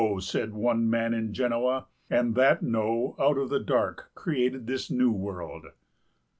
said 0.19 0.51
one 0.55 0.89
man 0.89 1.13
in 1.13 1.31
Genoa, 1.31 1.85
and 2.09 2.33
that 2.33 2.63
No 2.63 3.15
Out 3.19 3.37
of 3.37 3.49
the 3.49 3.59
dark 3.59 4.09
created 4.15 4.65
this 4.65 4.89
New 4.89 5.11
World. 5.11 5.67